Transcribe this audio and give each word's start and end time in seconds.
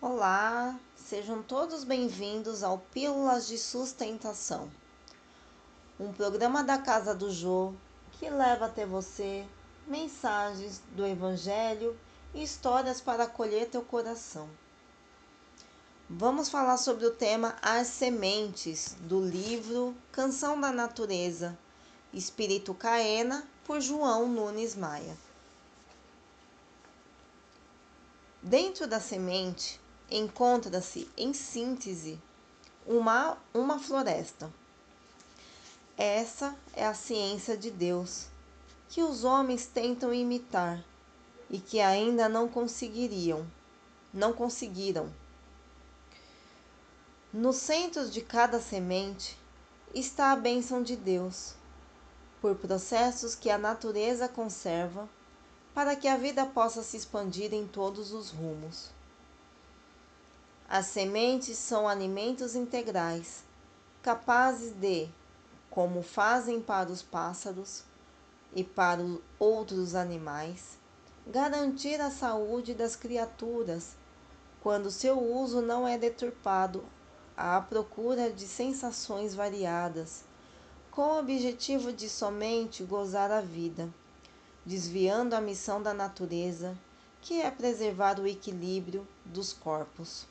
Olá, 0.00 0.78
sejam 0.94 1.42
todos 1.42 1.82
bem-vindos 1.82 2.62
ao 2.62 2.78
Pílulas 2.78 3.48
de 3.48 3.58
Sustentação, 3.58 4.70
um 5.98 6.12
programa 6.12 6.62
da 6.62 6.78
Casa 6.78 7.12
do 7.12 7.32
Jô 7.32 7.74
que 8.12 8.30
leva 8.30 8.66
até 8.66 8.86
você 8.86 9.44
mensagens 9.88 10.80
do 10.92 11.04
Evangelho 11.04 11.98
e 12.32 12.44
histórias 12.44 13.00
para 13.00 13.24
acolher 13.24 13.70
teu 13.70 13.82
coração. 13.82 14.48
Vamos 16.08 16.48
falar 16.48 16.76
sobre 16.76 17.04
o 17.04 17.10
tema 17.10 17.56
As 17.60 17.88
Sementes, 17.88 18.94
do 19.00 19.20
livro 19.20 19.96
Canção 20.12 20.60
da 20.60 20.70
Natureza, 20.70 21.58
Espírito 22.14 22.72
Caena, 22.72 23.44
por 23.64 23.80
João 23.80 24.28
Nunes 24.28 24.76
Maia. 24.76 25.18
Dentro 28.40 28.86
da 28.86 29.00
semente 29.00 29.80
encontra-se, 30.10 31.08
em 31.16 31.32
síntese, 31.32 32.18
uma, 32.86 33.36
uma 33.52 33.78
floresta. 33.78 34.50
Essa 35.96 36.56
é 36.74 36.86
a 36.86 36.94
ciência 36.94 37.56
de 37.56 37.70
Deus, 37.70 38.26
que 38.88 39.02
os 39.02 39.24
homens 39.24 39.66
tentam 39.66 40.14
imitar 40.14 40.82
e 41.50 41.58
que 41.58 41.80
ainda 41.80 42.28
não 42.28 42.48
conseguiriam, 42.48 43.46
não 44.12 44.32
conseguiram. 44.32 45.12
No 47.32 47.52
centro 47.52 48.08
de 48.08 48.22
cada 48.22 48.60
semente 48.60 49.38
está 49.94 50.32
a 50.32 50.36
bênção 50.36 50.82
de 50.82 50.96
Deus, 50.96 51.54
por 52.40 52.54
processos 52.54 53.34
que 53.34 53.50
a 53.50 53.58
natureza 53.58 54.28
conserva 54.28 55.08
para 55.74 55.94
que 55.94 56.08
a 56.08 56.16
vida 56.16 56.46
possa 56.46 56.82
se 56.82 56.96
expandir 56.96 57.52
em 57.52 57.66
todos 57.66 58.12
os 58.12 58.30
rumos. 58.30 58.90
As 60.70 60.84
sementes 60.84 61.56
são 61.56 61.88
alimentos 61.88 62.54
integrais, 62.54 63.42
capazes 64.02 64.72
de, 64.72 65.08
como 65.70 66.02
fazem 66.02 66.60
para 66.60 66.90
os 66.90 67.00
pássaros 67.00 67.84
e 68.54 68.62
para 68.62 69.02
outros 69.38 69.94
animais, 69.94 70.76
garantir 71.26 71.98
a 72.02 72.10
saúde 72.10 72.74
das 72.74 72.94
criaturas 72.94 73.96
quando 74.60 74.90
seu 74.90 75.18
uso 75.18 75.62
não 75.62 75.88
é 75.88 75.96
deturpado 75.96 76.84
à 77.34 77.58
procura 77.62 78.30
de 78.30 78.46
sensações 78.46 79.34
variadas, 79.34 80.22
com 80.90 81.00
o 81.00 81.18
objetivo 81.18 81.94
de 81.94 82.10
somente 82.10 82.84
gozar 82.84 83.30
a 83.30 83.40
vida, 83.40 83.88
desviando 84.66 85.32
a 85.32 85.40
missão 85.40 85.82
da 85.82 85.94
natureza, 85.94 86.76
que 87.22 87.40
é 87.40 87.50
preservar 87.50 88.20
o 88.20 88.26
equilíbrio 88.26 89.08
dos 89.24 89.54
corpos. 89.54 90.26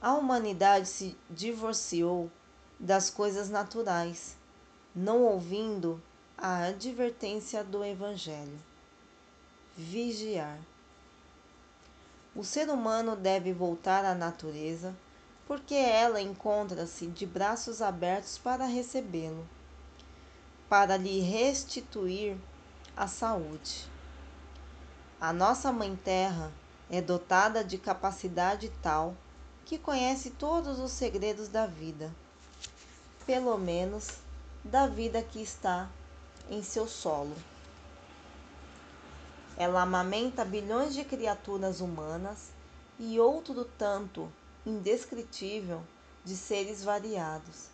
A 0.00 0.14
humanidade 0.14 0.86
se 0.86 1.18
divorciou 1.28 2.30
das 2.78 3.10
coisas 3.10 3.50
naturais, 3.50 4.36
não 4.94 5.24
ouvindo 5.24 6.00
a 6.36 6.66
advertência 6.66 7.64
do 7.64 7.84
Evangelho. 7.84 8.60
Vigiar. 9.76 10.56
O 12.32 12.44
ser 12.44 12.70
humano 12.70 13.16
deve 13.16 13.52
voltar 13.52 14.04
à 14.04 14.14
natureza, 14.14 14.94
porque 15.48 15.74
ela 15.74 16.20
encontra-se 16.20 17.08
de 17.08 17.26
braços 17.26 17.82
abertos 17.82 18.38
para 18.38 18.66
recebê-lo, 18.66 19.48
para 20.68 20.96
lhe 20.96 21.18
restituir 21.18 22.36
a 22.96 23.08
saúde. 23.08 23.90
A 25.20 25.32
nossa 25.32 25.72
Mãe 25.72 25.96
Terra 25.96 26.52
é 26.88 27.02
dotada 27.02 27.64
de 27.64 27.76
capacidade 27.78 28.70
tal 28.80 29.16
que 29.68 29.76
conhece 29.76 30.30
todos 30.30 30.78
os 30.78 30.92
segredos 30.92 31.46
da 31.48 31.66
vida, 31.66 32.10
pelo 33.26 33.58
menos 33.58 34.14
da 34.64 34.86
vida 34.86 35.22
que 35.22 35.42
está 35.42 35.90
em 36.48 36.62
seu 36.62 36.88
solo. 36.88 37.36
Ela 39.58 39.82
amamenta 39.82 40.42
bilhões 40.42 40.94
de 40.94 41.04
criaturas 41.04 41.82
humanas 41.82 42.48
e 42.98 43.20
outro 43.20 43.62
tanto 43.76 44.32
indescritível 44.64 45.82
de 46.24 46.34
seres 46.34 46.82
variados, 46.82 47.66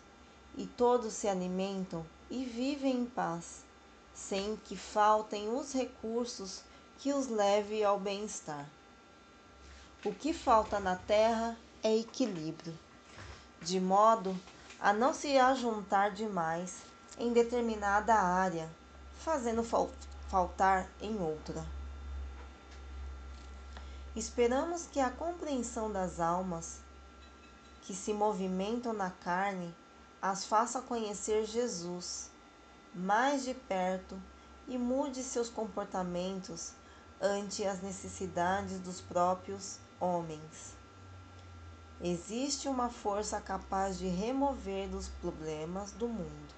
e 0.57 0.65
todos 0.65 1.13
se 1.13 1.29
alimentam 1.29 2.05
e 2.29 2.43
vivem 2.43 3.03
em 3.03 3.05
paz, 3.05 3.63
sem 4.13 4.57
que 4.65 4.75
faltem 4.75 5.47
os 5.47 5.71
recursos 5.71 6.61
que 6.99 7.13
os 7.13 7.29
leve 7.29 7.85
ao 7.85 7.97
bem-estar. 7.97 8.67
O 10.03 10.13
que 10.13 10.33
falta 10.33 10.77
na 10.77 10.97
terra 10.97 11.57
é 11.85 11.97
equilíbrio, 11.97 12.75
de 13.61 13.79
modo 13.79 14.35
a 14.79 14.91
não 14.91 15.13
se 15.13 15.37
ajuntar 15.37 16.11
demais 16.11 16.81
em 17.15 17.31
determinada 17.31 18.15
área, 18.15 18.67
fazendo 19.19 19.63
fal 19.63 19.91
faltar 20.27 20.89
em 20.99 21.21
outra. 21.21 21.63
Esperamos 24.15 24.87
que 24.87 24.99
a 24.99 25.11
compreensão 25.11 25.91
das 25.91 26.19
almas 26.19 26.79
que 27.83 27.93
se 27.93 28.11
movimentam 28.11 28.91
na 28.91 29.11
carne 29.11 29.71
as 30.19 30.43
faça 30.43 30.81
conhecer 30.81 31.45
Jesus 31.45 32.31
mais 32.95 33.43
de 33.43 33.53
perto 33.53 34.19
e 34.67 34.75
mude 34.75 35.21
seus 35.21 35.51
comportamentos 35.51 36.71
ante 37.21 37.63
as 37.63 37.79
necessidades 37.83 38.79
dos 38.79 39.01
próprios 39.01 39.77
homens. 39.99 40.83
Existe 42.07 42.67
uma 42.67 42.87
força 42.87 43.41
capaz 43.41 43.97
de 43.97 44.07
remover 44.07 44.93
os 44.93 45.07
problemas 45.07 45.91
do 45.91 46.07
mundo. 46.07 46.53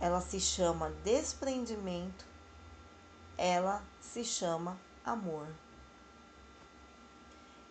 Ela 0.00 0.22
se 0.22 0.40
chama 0.40 0.90
desprendimento, 1.04 2.24
ela 3.36 3.82
se 4.00 4.24
chama 4.24 4.78
amor. 5.04 5.46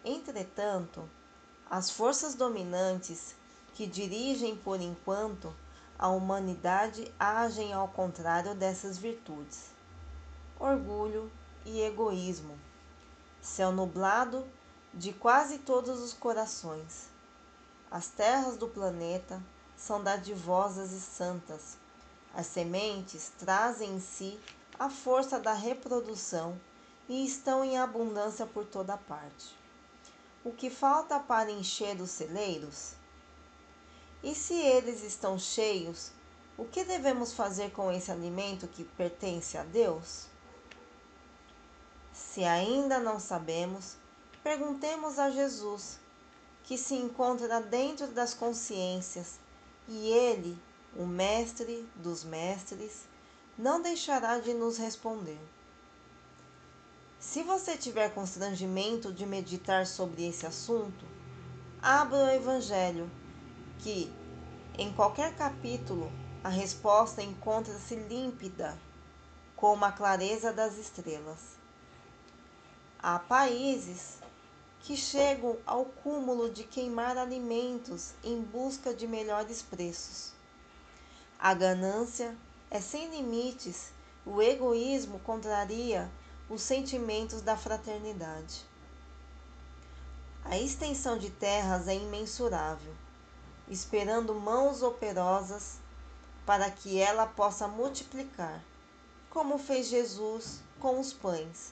Entretanto, 0.05 1.09
as 1.67 1.89
forças 1.89 2.35
dominantes 2.35 3.33
que 3.73 3.87
dirigem 3.87 4.55
por 4.55 4.79
enquanto 4.79 5.51
a 5.97 6.09
humanidade 6.09 7.11
agem 7.19 7.73
ao 7.73 7.87
contrário 7.87 8.53
dessas 8.53 8.99
virtudes. 8.99 9.71
Orgulho 10.59 11.31
e 11.65 11.81
egoísmo. 11.81 12.55
Céu 13.41 13.71
nublado 13.71 14.45
de 14.93 15.13
quase 15.13 15.59
todos 15.59 16.01
os 16.01 16.13
corações. 16.13 17.09
As 17.89 18.07
terras 18.07 18.57
do 18.57 18.67
planeta 18.67 19.41
são 19.77 20.03
dadivosas 20.03 20.91
e 20.91 20.99
santas. 20.99 21.77
As 22.33 22.47
sementes 22.47 23.31
trazem 23.39 23.95
em 23.95 23.99
si 23.99 24.39
a 24.77 24.89
força 24.89 25.39
da 25.39 25.53
reprodução 25.53 26.59
e 27.07 27.25
estão 27.25 27.63
em 27.63 27.77
abundância 27.77 28.45
por 28.45 28.65
toda 28.65 28.97
parte. 28.97 29.55
O 30.43 30.51
que 30.51 30.69
falta 30.69 31.19
para 31.19 31.51
encher 31.51 31.99
os 32.01 32.09
celeiros? 32.09 32.93
E 34.23 34.35
se 34.35 34.53
eles 34.53 35.03
estão 35.03 35.37
cheios, 35.37 36.11
o 36.57 36.65
que 36.65 36.83
devemos 36.83 37.33
fazer 37.33 37.71
com 37.71 37.91
esse 37.91 38.11
alimento 38.11 38.67
que 38.67 38.83
pertence 38.83 39.57
a 39.57 39.63
Deus? 39.63 40.27
Se 42.13 42.43
ainda 42.43 42.99
não 42.99 43.19
sabemos, 43.19 43.97
Perguntemos 44.43 45.19
a 45.19 45.29
Jesus, 45.29 45.99
que 46.63 46.75
se 46.75 46.95
encontra 46.95 47.61
dentro 47.61 48.07
das 48.07 48.33
consciências, 48.33 49.39
e 49.87 50.09
ele, 50.09 50.57
o 50.95 51.05
Mestre 51.05 51.87
dos 51.95 52.23
Mestres, 52.23 53.03
não 53.55 53.79
deixará 53.79 54.39
de 54.39 54.53
nos 54.53 54.79
responder. 54.79 55.39
Se 57.19 57.43
você 57.43 57.77
tiver 57.77 58.15
constrangimento 58.15 59.13
de 59.13 59.27
meditar 59.27 59.85
sobre 59.85 60.27
esse 60.27 60.47
assunto, 60.47 61.05
abra 61.79 62.17
o 62.17 62.29
Evangelho, 62.29 63.11
que, 63.77 64.11
em 64.75 64.91
qualquer 64.91 65.35
capítulo, 65.35 66.11
a 66.43 66.49
resposta 66.49 67.21
encontra-se 67.21 67.95
límpida, 67.95 68.75
como 69.55 69.85
a 69.85 69.91
clareza 69.91 70.51
das 70.51 70.79
estrelas. 70.79 71.39
Há 72.97 73.19
países 73.19 74.20
que 74.83 74.97
chegam 74.97 75.57
ao 75.65 75.85
cúmulo 75.85 76.49
de 76.49 76.63
queimar 76.63 77.17
alimentos 77.17 78.13
em 78.23 78.41
busca 78.41 78.93
de 78.93 79.07
melhores 79.07 79.61
preços. 79.61 80.33
A 81.39 81.53
ganância 81.53 82.35
é 82.69 82.81
sem 82.81 83.09
limites, 83.09 83.91
o 84.25 84.41
egoísmo 84.41 85.19
contraria 85.19 86.09
os 86.49 86.61
sentimentos 86.61 87.41
da 87.41 87.55
fraternidade. 87.55 88.65
A 90.43 90.57
extensão 90.57 91.17
de 91.17 91.29
terras 91.29 91.87
é 91.87 91.95
imensurável, 91.95 92.93
esperando 93.69 94.33
mãos 94.33 94.81
operosas 94.81 95.79
para 96.45 96.69
que 96.71 96.99
ela 96.99 97.27
possa 97.27 97.67
multiplicar, 97.67 98.63
como 99.29 99.59
fez 99.59 99.87
Jesus 99.87 100.59
com 100.79 100.99
os 100.99 101.13
pães. 101.13 101.71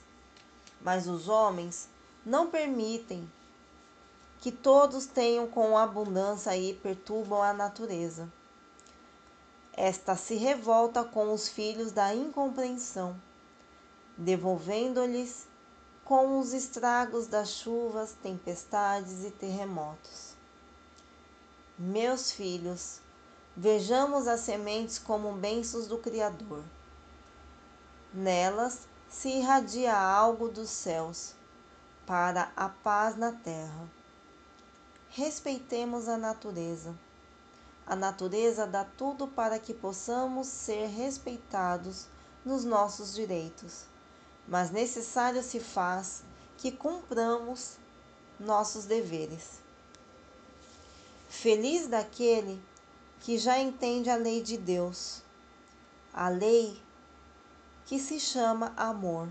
Mas 0.81 1.07
os 1.07 1.27
homens 1.27 1.89
não 2.29 2.45
permitem 2.47 3.27
que 4.39 4.51
todos 4.51 5.07
tenham 5.07 5.47
com 5.47 5.75
abundância 5.75 6.55
e 6.55 6.75
perturbam 6.75 7.41
a 7.41 7.51
natureza. 7.51 8.31
Esta 9.73 10.15
se 10.15 10.35
revolta 10.35 11.03
com 11.03 11.33
os 11.33 11.49
filhos 11.49 11.91
da 11.91 12.13
incompreensão, 12.13 13.19
devolvendo-lhes 14.15 15.47
com 16.05 16.39
os 16.39 16.53
estragos 16.53 17.25
das 17.25 17.49
chuvas, 17.49 18.15
tempestades 18.21 19.25
e 19.25 19.31
terremotos. 19.31 20.35
Meus 21.79 22.31
filhos, 22.31 22.99
vejamos 23.57 24.27
as 24.27 24.41
sementes 24.41 24.99
como 24.99 25.31
bênçãos 25.31 25.87
do 25.87 25.97
Criador. 25.97 26.63
Nelas 28.13 28.87
se 29.09 29.29
irradia 29.29 29.97
algo 29.97 30.47
dos 30.47 30.69
céus 30.69 31.38
para 32.09 32.51
a 32.57 32.67
paz 32.67 33.15
na 33.15 33.31
terra. 33.31 33.87
Respeitemos 35.11 36.09
a 36.09 36.17
natureza. 36.17 36.93
A 37.85 37.95
natureza 37.95 38.65
dá 38.65 38.83
tudo 38.83 39.27
para 39.27 39.59
que 39.59 39.73
possamos 39.73 40.47
ser 40.47 40.87
respeitados 40.87 42.07
nos 42.43 42.65
nossos 42.65 43.13
direitos 43.13 43.87
mas 44.49 44.71
necessário 44.71 45.43
se 45.43 45.59
faz 45.59 46.23
que 46.57 46.71
cumpramos 46.71 47.77
nossos 48.39 48.85
deveres. 48.85 49.61
Feliz 51.29 51.87
daquele 51.87 52.59
que 53.21 53.37
já 53.37 53.59
entende 53.59 54.09
a 54.09 54.15
lei 54.15 54.41
de 54.41 54.57
Deus, 54.57 55.21
a 56.11 56.29
lei 56.29 56.81
que 57.85 57.99
se 57.99 58.19
chama 58.19 58.73
amor. 58.75 59.29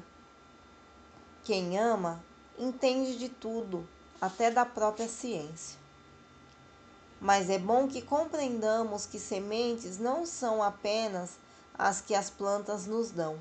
Quem 1.42 1.76
ama 1.76 2.22
entende 2.58 3.18
de 3.18 3.28
tudo, 3.28 3.86
até 4.20 4.50
da 4.50 4.66
própria 4.66 5.08
ciência. 5.08 5.78
Mas 7.20 7.50
é 7.50 7.58
bom 7.58 7.88
que 7.88 8.02
compreendamos 8.02 9.06
que 9.06 9.18
sementes 9.18 9.98
não 9.98 10.26
são 10.26 10.62
apenas 10.62 11.32
as 11.76 12.00
que 12.00 12.14
as 12.14 12.30
plantas 12.30 12.86
nos 12.86 13.10
dão 13.10 13.38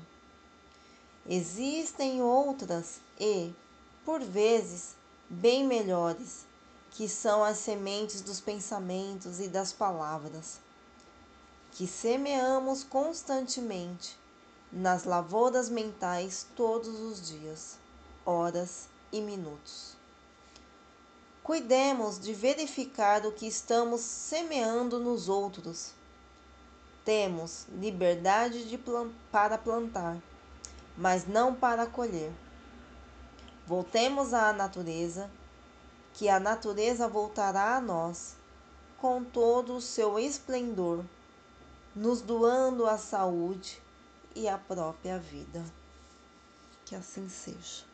Existem 1.30 2.22
outras 2.22 3.00
e, 3.20 3.52
por 4.02 4.22
vezes, 4.22 4.94
bem 5.28 5.62
melhores, 5.62 6.46
que 6.92 7.06
são 7.06 7.44
as 7.44 7.58
sementes 7.58 8.22
dos 8.22 8.40
pensamentos 8.40 9.38
e 9.38 9.46
das 9.46 9.70
palavras, 9.70 10.58
que 11.72 11.86
semeamos 11.86 12.82
constantemente 12.82 14.18
nas 14.72 15.04
lavouras 15.04 15.68
mentais 15.68 16.46
todos 16.56 16.98
os 16.98 17.28
dias, 17.28 17.76
horas 18.24 18.88
e 19.12 19.20
minutos. 19.20 19.96
Cuidemos 21.42 22.18
de 22.18 22.34
verificar 22.34 23.24
o 23.26 23.32
que 23.32 23.46
estamos 23.46 24.00
semeando 24.00 24.98
nos 24.98 25.28
outros. 25.28 25.92
Temos 27.04 27.66
liberdade 27.80 28.68
de 28.68 28.76
plant 28.76 29.12
para 29.32 29.56
plantar 29.56 30.18
mas 30.98 31.28
não 31.28 31.54
para 31.54 31.86
colher. 31.86 32.32
Voltemos 33.64 34.34
à 34.34 34.52
natureza, 34.52 35.30
que 36.12 36.28
a 36.28 36.40
natureza 36.40 37.06
voltará 37.06 37.76
a 37.76 37.80
nós 37.80 38.34
com 38.98 39.22
todo 39.22 39.76
o 39.76 39.80
seu 39.80 40.18
esplendor, 40.18 41.04
nos 41.94 42.20
doando 42.20 42.84
a 42.84 42.98
saúde 42.98 43.80
e 44.34 44.48
a 44.48 44.58
própria 44.58 45.18
vida. 45.18 45.64
Que 46.84 46.96
assim 46.96 47.28
seja. 47.28 47.87